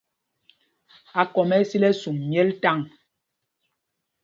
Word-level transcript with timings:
Akɔm 1.21 1.49
ɛ́ 1.55 1.59
ɛ́ 1.61 1.67
sil 1.69 1.83
ɛsum 1.89 2.17
myɛl 2.29 2.49
taŋ. 2.61 2.79